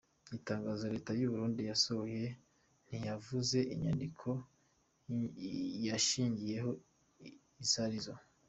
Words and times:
Itangazo 0.37 0.83
leta 0.93 1.11
y'uburundi 1.19 1.61
yasohoye 1.69 2.25
ntiyavuze 2.85 3.57
inyandiko 3.73 4.29
yashingiyeko 5.87 6.71
izarizo. 7.63 8.13